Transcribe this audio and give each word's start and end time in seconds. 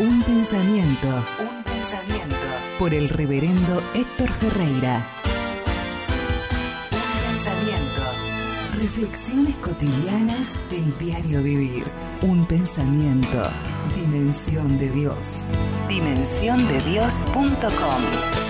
Un 0.00 0.22
pensamiento. 0.22 1.08
Un 1.40 1.62
pensamiento. 1.62 2.34
Por 2.78 2.94
el 2.94 3.10
reverendo 3.10 3.82
Héctor 3.92 4.30
Ferreira. 4.30 5.06
Un 6.90 7.20
pensamiento. 7.28 8.00
Reflexiones 8.80 9.58
cotidianas 9.58 10.54
del 10.70 10.96
diario 10.96 11.42
vivir. 11.42 11.84
Un 12.22 12.46
pensamiento. 12.46 13.50
Dimensión 13.94 14.78
de 14.78 14.90
Dios. 14.90 15.44
Dimensiondedios.com. 15.86 18.49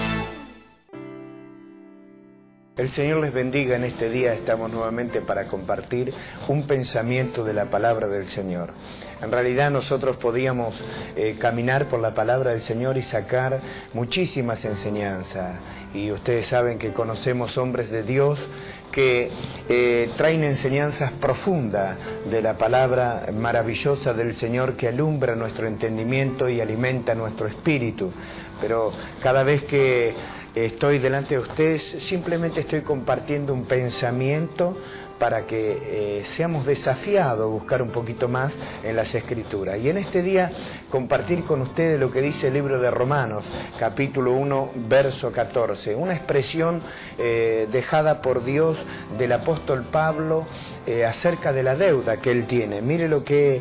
El 2.80 2.88
Señor 2.88 3.20
les 3.20 3.34
bendiga 3.34 3.76
en 3.76 3.84
este 3.84 4.08
día. 4.08 4.32
Estamos 4.32 4.72
nuevamente 4.72 5.20
para 5.20 5.44
compartir 5.48 6.14
un 6.48 6.66
pensamiento 6.66 7.44
de 7.44 7.52
la 7.52 7.66
palabra 7.66 8.08
del 8.08 8.26
Señor. 8.26 8.72
En 9.20 9.30
realidad 9.30 9.70
nosotros 9.70 10.16
podíamos 10.16 10.82
eh, 11.14 11.36
caminar 11.38 11.88
por 11.88 12.00
la 12.00 12.14
palabra 12.14 12.52
del 12.52 12.62
Señor 12.62 12.96
y 12.96 13.02
sacar 13.02 13.60
muchísimas 13.92 14.64
enseñanzas. 14.64 15.60
Y 15.92 16.10
ustedes 16.10 16.46
saben 16.46 16.78
que 16.78 16.94
conocemos 16.94 17.58
hombres 17.58 17.90
de 17.90 18.02
Dios 18.02 18.48
que 18.90 19.30
eh, 19.68 20.08
traen 20.16 20.42
enseñanzas 20.42 21.12
profundas 21.12 21.98
de 22.30 22.40
la 22.40 22.56
palabra 22.56 23.26
maravillosa 23.30 24.14
del 24.14 24.34
Señor 24.34 24.76
que 24.76 24.88
alumbra 24.88 25.36
nuestro 25.36 25.66
entendimiento 25.66 26.48
y 26.48 26.62
alimenta 26.62 27.14
nuestro 27.14 27.46
espíritu. 27.46 28.10
Pero 28.58 28.90
cada 29.22 29.42
vez 29.42 29.64
que 29.64 30.14
estoy 30.54 30.98
delante 30.98 31.34
de 31.34 31.40
ustedes, 31.40 31.82
simplemente 31.82 32.60
estoy 32.60 32.82
compartiendo 32.82 33.54
un 33.54 33.64
pensamiento 33.64 34.76
para 35.20 35.46
que 35.46 35.78
eh, 35.82 36.24
seamos 36.24 36.64
desafiados 36.64 37.42
a 37.42 37.46
buscar 37.46 37.82
un 37.82 37.90
poquito 37.90 38.26
más 38.26 38.58
en 38.82 38.96
las 38.96 39.14
escrituras. 39.14 39.78
Y 39.78 39.90
en 39.90 39.98
este 39.98 40.22
día 40.22 40.50
compartir 40.88 41.44
con 41.44 41.60
ustedes 41.60 42.00
lo 42.00 42.10
que 42.10 42.22
dice 42.22 42.48
el 42.48 42.54
libro 42.54 42.80
de 42.80 42.90
Romanos, 42.90 43.44
capítulo 43.78 44.32
1, 44.32 44.70
verso 44.88 45.30
14, 45.30 45.94
una 45.94 46.14
expresión 46.14 46.80
eh, 47.18 47.68
dejada 47.70 48.22
por 48.22 48.44
Dios 48.44 48.78
del 49.18 49.32
apóstol 49.32 49.84
Pablo 49.84 50.46
eh, 50.86 51.04
acerca 51.04 51.52
de 51.52 51.64
la 51.64 51.76
deuda 51.76 52.16
que 52.16 52.32
él 52.32 52.46
tiene. 52.46 52.80
Mire 52.80 53.06
lo 53.06 53.22
que 53.22 53.60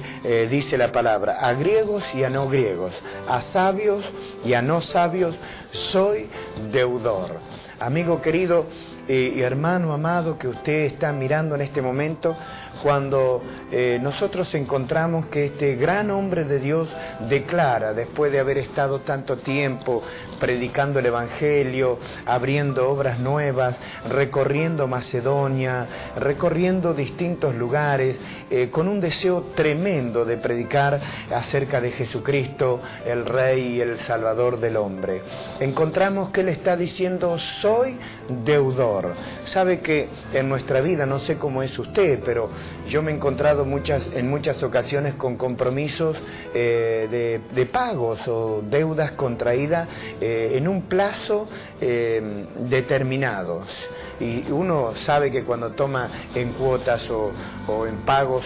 dice 0.50 0.78
la 0.78 0.94
palabra, 0.94 1.40
a 1.42 1.54
griegos 1.56 2.16
y 2.16 2.24
a 2.24 2.30
no 2.30 2.48
griegos, 2.48 2.94
a 3.28 3.42
sabios 3.42 4.06
y 4.46 4.54
a 4.54 4.62
no 4.62 4.80
sabios, 4.80 5.36
soy 5.74 6.30
deudor. 6.72 7.38
Amigo 7.80 8.22
querido, 8.22 8.66
y 9.10 9.42
hermano 9.42 9.92
amado 9.92 10.38
que 10.38 10.48
usted 10.48 10.86
está 10.86 11.12
mirando 11.12 11.56
en 11.56 11.62
este 11.62 11.82
momento, 11.82 12.38
cuando 12.82 13.42
eh, 13.72 14.00
nosotros 14.02 14.54
encontramos 14.56 15.28
que 15.28 15.46
este 15.46 15.76
gran 15.76 16.12
hombre 16.12 16.44
de 16.44 16.60
Dios 16.60 16.90
declara, 17.28 17.94
después 17.94 18.32
de 18.32 18.40
haber 18.40 18.58
estado 18.58 19.00
tanto 19.00 19.38
tiempo 19.38 20.04
predicando 20.40 21.00
el 21.00 21.06
Evangelio, 21.06 22.00
abriendo 22.26 22.90
obras 22.90 23.20
nuevas, 23.20 23.78
recorriendo 24.08 24.88
Macedonia, 24.88 25.88
recorriendo 26.16 26.94
distintos 26.94 27.56
lugares, 27.56 28.20
eh, 28.50 28.70
con 28.72 28.88
un 28.88 29.00
deseo 29.00 29.44
tremendo 29.56 30.26
de 30.26 30.38
predicar 30.38 31.00
acerca 31.36 31.82
de 31.82 31.92
Jesucristo, 31.92 32.82
el 33.06 33.26
Rey 33.26 33.76
y 33.76 33.82
el 33.82 33.98
Salvador 33.98 34.60
del 34.60 34.78
hombre. 34.78 35.22
Encontramos 35.60 36.30
que 36.30 36.42
él 36.42 36.50
está 36.50 36.76
diciendo, 36.76 37.38
soy 37.38 37.98
deudor. 38.46 39.14
Sabe 39.44 39.80
que 39.82 40.10
en 40.34 40.50
nuestra 40.50 40.82
vida, 40.82 41.06
no 41.06 41.20
sé 41.20 41.38
cómo 41.38 41.62
es 41.62 41.78
usted, 41.78 42.22
pero 42.24 42.50
yo 42.90 43.04
me 43.04 43.12
he 43.12 43.16
encontrado 43.16 43.66
muchas, 43.66 44.10
en 44.14 44.30
muchas 44.30 44.64
ocasiones 44.64 45.14
con 45.14 45.38
compromisos 45.38 46.18
eh, 46.54 47.40
de, 47.52 47.66
pagos 47.66 48.28
o 48.28 48.64
deudas 48.68 49.12
contraídas 49.12 49.88
eh, 50.20 50.54
en 50.56 50.68
un 50.68 50.82
plazo 50.82 51.48
eh, 51.80 52.46
determinados. 52.58 53.88
Y 54.20 54.52
uno 54.52 54.94
sabe 54.96 55.32
que 55.32 55.44
cuando 55.44 55.72
toma 55.72 56.10
en 56.36 56.54
cuotas 56.54 57.10
o, 57.10 57.32
en 57.88 57.98
pagos 57.98 58.44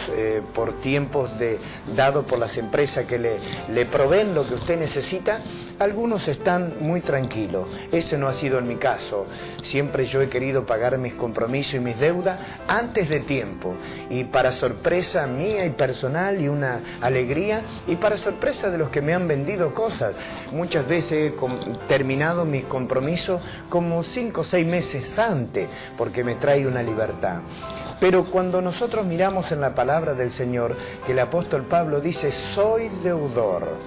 por 0.53 0.73
tiempos 0.81 1.39
de, 1.39 1.57
dados 1.95 2.25
por 2.25 2.37
las 2.37 2.57
empresas 2.57 3.05
que 3.05 3.17
le, 3.17 3.37
le 3.73 3.85
proveen 3.87 4.35
lo 4.35 4.47
que 4.47 4.53
usted 4.53 4.77
necesita, 4.77 5.41
algunos 5.79 6.27
están 6.27 6.75
muy 6.79 7.01
tranquilos. 7.01 7.67
Ese 7.91 8.17
no 8.17 8.27
ha 8.27 8.33
sido 8.33 8.59
en 8.59 8.67
mi 8.67 8.75
caso. 8.75 9.25
Siempre 9.61 10.05
yo 10.05 10.21
he 10.21 10.29
querido 10.29 10.65
pagar 10.65 10.97
mis 10.97 11.13
compromisos 11.13 11.75
y 11.75 11.79
mis 11.79 11.99
deudas 11.99 12.39
antes 12.67 13.09
de 13.09 13.19
tiempo. 13.19 13.75
Y 14.09 14.25
para 14.25 14.51
sorpresa 14.51 15.27
mía 15.27 15.65
y 15.65 15.71
personal 15.71 16.41
y 16.41 16.47
una 16.47 16.81
alegría, 17.01 17.61
y 17.87 17.95
para 17.95 18.17
sorpresa 18.17 18.69
de 18.69 18.77
los 18.77 18.89
que 18.89 19.01
me 19.01 19.13
han 19.13 19.27
vendido 19.27 19.73
cosas. 19.73 20.13
Muchas 20.51 20.87
veces 20.87 21.33
he 21.33 21.87
terminado 21.87 22.45
mis 22.45 22.63
compromisos 22.65 23.41
como 23.69 24.03
cinco 24.03 24.41
o 24.41 24.43
seis 24.43 24.65
meses 24.65 25.17
antes, 25.19 25.67
porque 25.97 26.23
me 26.23 26.35
trae 26.35 26.67
una 26.67 26.83
libertad. 26.83 27.39
Pero 27.99 28.25
cuando 28.25 28.61
nosotros 28.61 29.05
miramos 29.05 29.51
en 29.51 29.61
la 29.61 29.73
palabra 29.73 30.13
del 30.13 30.31
Señor, 30.31 30.75
que 31.05 31.13
el 31.13 31.19
apóstol 31.19 31.63
Pablo 31.63 32.01
dice, 32.01 32.31
soy 32.31 32.89
deudor, 33.01 33.77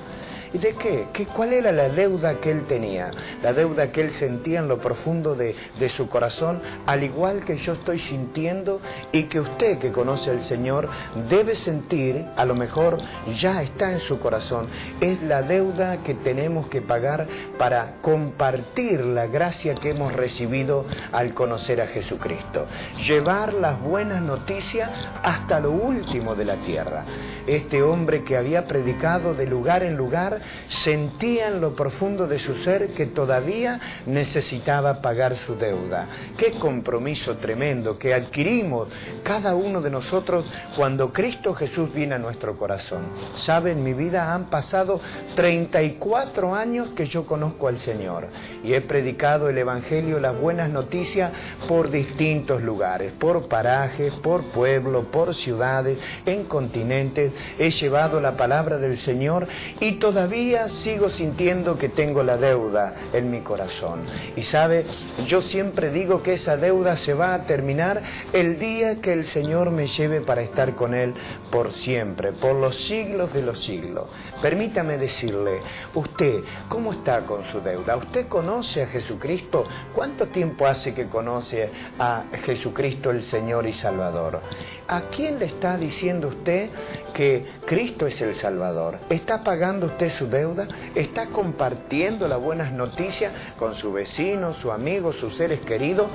¿Y 0.53 0.59
de 0.59 0.75
qué? 0.75 1.07
qué? 1.12 1.27
¿Cuál 1.27 1.53
era 1.53 1.73
la 1.73 1.89
deuda 1.89 2.41
que 2.41 2.51
él 2.51 2.65
tenía? 2.67 3.11
La 3.43 3.53
deuda 3.53 3.93
que 3.93 4.01
él 4.01 4.11
sentía 4.11 4.61
en 4.61 4.69
lo 4.69 4.79
profundo 4.79 5.34
de, 5.34 5.55
de 5.79 5.89
su 5.89 6.09
corazón, 6.09 6.61
al 6.87 7.03
igual 7.03 7.45
que 7.45 7.57
yo 7.57 7.75
estoy 7.75 7.99
sintiendo 7.99 8.81
y 9.12 9.25
que 9.25 9.41
usted 9.41 9.79
que 9.79 9.93
conoce 9.93 10.31
al 10.31 10.41
Señor 10.41 10.89
debe 11.29 11.55
sentir, 11.55 12.27
a 12.37 12.45
lo 12.45 12.55
mejor 12.55 12.99
ya 13.39 13.62
está 13.62 13.93
en 13.93 13.99
su 13.99 14.19
corazón, 14.21 14.69
es 15.01 15.23
la 15.23 15.43
deuda 15.43 15.99
que 15.99 16.15
tenemos 16.15 16.69
que 16.69 16.83
pagar 16.83 17.27
para 17.59 17.95
compartir 18.03 19.05
la 19.05 19.27
gracia 19.27 19.75
que 19.75 19.91
hemos 19.91 20.13
recibido 20.13 20.87
al 21.13 21.34
conocer 21.34 21.81
a 21.81 21.87
Jesucristo. 21.87 22.67
Llevar 23.07 23.55
las 23.55 23.81
buenas 23.81 24.23
noticias 24.23 24.91
hasta 25.23 25.61
lo 25.61 25.71
último 25.71 26.34
de 26.34 26.45
la 26.45 26.57
tierra. 26.57 27.05
Este 27.47 27.83
hombre 27.83 28.25
que 28.25 28.37
había 28.37 28.67
predicado 28.67 29.34
de 29.34 29.47
lugar 29.47 29.83
en 29.83 29.97
lugar, 29.97 30.35
sentía 30.69 31.48
en 31.48 31.60
lo 31.60 31.74
profundo 31.74 32.26
de 32.26 32.38
su 32.38 32.54
ser 32.54 32.91
que 32.91 33.06
todavía 33.06 33.80
necesitaba 34.06 35.00
pagar 35.00 35.36
su 35.36 35.56
deuda. 35.56 36.08
Qué 36.36 36.52
compromiso 36.52 37.36
tremendo 37.36 37.98
que 37.98 38.14
adquirimos 38.14 38.88
cada 39.22 39.54
uno 39.54 39.80
de 39.80 39.91
nosotros 39.91 40.44
cuando 40.76 41.12
Cristo 41.12 41.54
Jesús 41.54 41.92
viene 41.92 42.14
a 42.14 42.19
nuestro 42.19 42.56
corazón. 42.56 43.04
Saben, 43.36 43.82
mi 43.82 43.92
vida 43.92 44.34
han 44.34 44.50
pasado 44.50 45.00
34 45.34 46.54
años 46.54 46.88
que 46.97 47.06
yo 47.06 47.26
conozco 47.26 47.68
al 47.68 47.78
Señor 47.78 48.28
y 48.62 48.74
he 48.74 48.80
predicado 48.80 49.48
el 49.48 49.58
Evangelio, 49.58 50.20
las 50.20 50.38
buenas 50.38 50.70
noticias 50.70 51.32
por 51.68 51.91
distintos 51.91 52.62
lugares, 52.62 53.12
por 53.12 53.48
parajes, 53.48 54.12
por 54.12 54.44
pueblos, 54.47 55.06
por 55.06 55.34
ciudades, 55.34 55.98
en 56.24 56.44
continentes. 56.44 57.32
He 57.58 57.70
llevado 57.70 58.20
la 58.20 58.36
palabra 58.36 58.78
del 58.78 58.97
Señor 58.97 59.47
y 59.80 59.92
todavía 59.92 60.25
sigo 60.69 61.09
sintiendo 61.09 61.78
que 61.78 61.88
tengo 61.88 62.22
la 62.22 62.37
deuda 62.37 62.94
en 63.12 63.31
mi 63.31 63.41
corazón. 63.41 64.04
Y 64.37 64.42
sabe, 64.42 64.87
yo 65.26 65.42
siempre 65.42 65.91
digo 65.91 66.22
que 66.22 66.34
esa 66.34 66.56
deuda 66.56 66.97
se 66.97 67.14
va 67.14 67.34
a 67.34 67.44
terminar 67.44 68.03
el 68.32 68.59
día 68.59 69.00
que 69.00 69.12
el 69.12 69.25
Señor 69.25 69.70
me 69.70 69.86
lleve 69.86 70.20
para 70.20 70.42
estar 70.42 70.75
con 70.75 70.94
Él 70.94 71.15
por 71.50 71.72
siempre, 71.72 72.32
por 72.32 72.56
los 72.56 72.76
siglos 72.76 73.32
de 73.32 73.42
los 73.42 73.62
siglos. 73.62 74.06
Permítame 74.42 74.98
decirle, 74.98 75.60
usted, 75.94 76.41
¿cómo 76.69 76.92
está 76.92 77.25
con 77.25 77.44
su 77.44 77.60
deuda? 77.60 77.97
¿Usted 77.97 78.26
conoce 78.28 78.82
a 78.82 78.86
Jesucristo? 78.86 79.66
¿Cuánto 79.94 80.28
tiempo 80.28 80.66
hace 80.66 80.94
que 80.94 81.06
conoce 81.06 81.70
a 81.98 82.25
Jesucristo 82.44 83.10
el 83.10 83.22
Señor 83.22 83.66
y 83.66 83.72
Salvador? 83.72 84.41
¿A 84.88 85.03
quién 85.09 85.38
le 85.38 85.47
está 85.47 85.76
diciendo 85.76 86.28
usted 86.28 86.70
que 87.15 87.44
Cristo 87.65 88.06
es 88.06 88.20
el 88.20 88.34
Salvador? 88.34 88.98
¿Está 89.09 89.42
pagando 89.42 89.86
usted 89.86 90.10
su 90.16 90.28
deuda? 90.28 90.66
¿Está 90.95 91.27
compartiendo 91.27 92.27
las 92.27 92.41
buenas 92.41 92.72
noticias 92.72 93.33
con 93.59 93.74
su 93.74 93.92
vecino, 93.92 94.54
su 94.54 94.72
amigo, 94.72 95.13
sus 95.13 95.36
seres 95.36 95.60
queridos? 95.60 96.09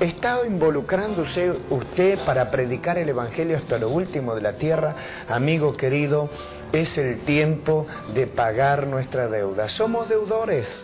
¿Está 0.00 0.44
involucrándose 0.46 1.52
usted 1.70 2.18
para 2.26 2.50
predicar 2.50 2.98
el 2.98 3.08
Evangelio 3.08 3.56
hasta 3.56 3.78
lo 3.78 3.88
último 3.88 4.34
de 4.34 4.42
la 4.42 4.54
tierra? 4.54 4.96
Amigo 5.28 5.76
querido, 5.76 6.28
es 6.72 6.98
el 6.98 7.20
tiempo 7.20 7.86
de 8.12 8.26
pagar 8.26 8.86
nuestra 8.88 9.28
deuda. 9.28 9.68
Somos 9.68 10.08
deudores 10.08 10.82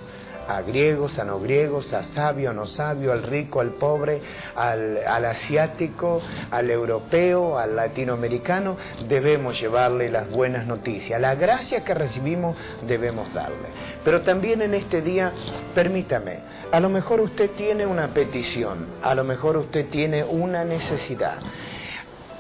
a 0.57 0.63
griegos, 0.63 1.19
a 1.19 1.25
no 1.25 1.39
griegos, 1.41 1.93
a 1.93 2.03
sabio, 2.03 2.51
a 2.51 2.53
no 2.53 2.67
sabio, 2.67 3.13
al 3.13 3.23
rico, 3.23 3.61
al 3.61 3.71
pobre, 3.71 4.21
al, 4.57 5.25
asiático, 5.25 6.21
al 6.51 6.71
europeo, 6.71 7.59
al 7.59 7.77
latinoamericano, 7.77 8.77
debemos 9.09 9.61
llevarle 9.61 10.11
las 10.11 10.29
buenas 10.29 10.67
noticias. 10.67 11.21
La 11.21 11.35
gracia 11.35 11.85
que 11.85 11.95
recibimos 11.95 12.57
debemos 12.87 13.33
darle. 13.33 13.69
Pero 14.05 14.23
también 14.23 14.63
en 14.63 14.75
este 14.75 15.03
día, 15.03 15.33
permítame, 15.75 16.39
a 16.73 16.81
lo 16.81 16.89
mejor 16.89 17.21
usted 17.21 17.51
tiene 17.51 17.87
una 17.87 18.09
petición, 18.09 18.87
a 19.03 19.15
lo 19.15 19.25
mejor 19.25 19.57
usted 19.57 19.87
tiene 19.87 20.25
una 20.25 20.65
necesidad. 20.65 21.39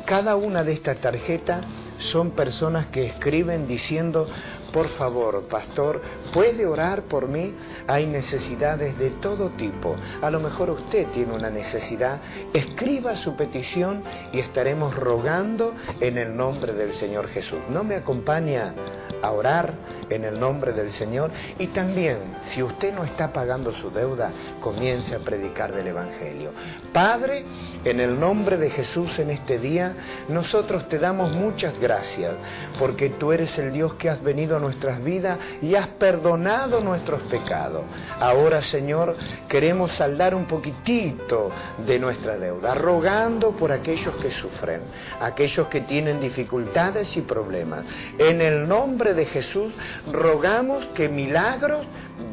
Cada 0.04 0.34
una 0.34 0.64
de 0.64 0.72
estas 0.72 0.98
tarjetas 0.98 1.64
son 1.98 2.30
personas 2.32 2.86
que 2.86 3.06
escriben 3.06 3.68
diciendo, 3.68 4.28
por 4.72 4.88
favor, 4.88 5.42
pastor, 5.44 6.00
¿puede 6.32 6.66
orar 6.66 7.02
por 7.02 7.28
mí? 7.28 7.54
Hay 7.86 8.06
necesidades 8.06 8.98
de 8.98 9.10
todo 9.10 9.50
tipo. 9.50 9.96
A 10.22 10.30
lo 10.30 10.40
mejor 10.40 10.70
usted 10.70 11.06
tiene 11.08 11.32
una 11.32 11.50
necesidad. 11.50 12.20
Escriba 12.52 13.16
su 13.16 13.34
petición 13.34 14.02
y 14.32 14.38
estaremos 14.38 14.94
rogando 14.94 15.74
en 16.00 16.18
el 16.18 16.36
nombre 16.36 16.72
del 16.72 16.92
Señor 16.92 17.28
Jesús. 17.28 17.58
¿No 17.68 17.84
me 17.84 17.96
acompaña 17.96 18.74
a 19.22 19.30
orar 19.32 19.74
en 20.08 20.24
el 20.24 20.38
nombre 20.38 20.72
del 20.72 20.90
Señor? 20.90 21.30
Y 21.58 21.68
también, 21.68 22.18
si 22.46 22.62
usted 22.62 22.94
no 22.94 23.04
está 23.04 23.32
pagando 23.32 23.72
su 23.72 23.90
deuda, 23.90 24.30
comience 24.60 25.14
a 25.14 25.18
predicar 25.18 25.72
del 25.72 25.88
Evangelio. 25.88 26.52
Padre, 26.92 27.44
en 27.84 27.98
el 28.00 28.18
nombre 28.20 28.56
de 28.56 28.70
Jesús 28.70 29.18
en 29.18 29.30
este 29.30 29.58
día, 29.58 29.94
nosotros 30.28 30.88
te 30.88 30.98
damos 30.98 31.34
muchas 31.34 31.78
gracias 31.80 32.34
porque 32.78 33.08
tú 33.10 33.32
eres 33.32 33.58
el 33.58 33.72
Dios 33.72 33.94
que 33.94 34.08
has 34.08 34.22
venido 34.22 34.59
nuestras 34.60 35.02
vidas 35.02 35.38
y 35.62 35.74
has 35.74 35.88
perdonado 35.88 36.80
nuestros 36.80 37.20
pecados. 37.22 37.82
Ahora, 38.20 38.62
Señor, 38.62 39.16
queremos 39.48 39.92
saldar 39.92 40.34
un 40.34 40.46
poquitito 40.46 41.50
de 41.86 41.98
nuestra 41.98 42.38
deuda, 42.38 42.74
rogando 42.74 43.50
por 43.52 43.72
aquellos 43.72 44.14
que 44.16 44.30
sufren, 44.30 44.80
aquellos 45.20 45.68
que 45.68 45.80
tienen 45.80 46.20
dificultades 46.20 47.16
y 47.16 47.22
problemas. 47.22 47.84
En 48.18 48.40
el 48.40 48.68
nombre 48.68 49.14
de 49.14 49.26
Jesús, 49.26 49.72
rogamos 50.10 50.84
que 50.94 51.08
milagros 51.08 51.86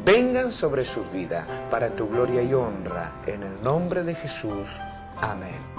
vengan 0.04 0.52
sobre 0.52 0.84
sus 0.84 1.10
vidas 1.12 1.46
para 1.70 1.90
tu 1.90 2.08
gloria 2.08 2.42
y 2.42 2.54
honra. 2.54 3.12
En 3.26 3.42
el 3.42 3.62
nombre 3.62 4.02
de 4.02 4.14
Jesús. 4.14 4.68
Amén. 5.20 5.77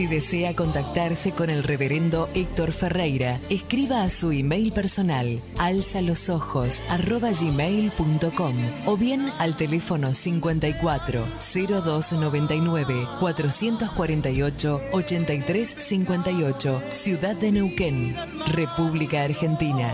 Si 0.00 0.06
desea 0.06 0.56
contactarse 0.56 1.32
con 1.32 1.50
el 1.50 1.62
reverendo 1.62 2.30
Héctor 2.32 2.72
Ferreira, 2.72 3.38
escriba 3.50 4.02
a 4.02 4.08
su 4.08 4.32
email 4.32 4.72
personal 4.72 5.42
alzalosojos.gmail.com 5.58 8.54
o 8.86 8.96
bien 8.96 9.30
al 9.38 9.58
teléfono 9.58 10.14
54 10.14 11.26
0299 11.36 13.08
448 13.20 14.80
8358, 14.90 16.82
Ciudad 16.94 17.36
de 17.36 17.52
Neuquén, 17.52 18.16
República 18.46 19.24
Argentina. 19.24 19.92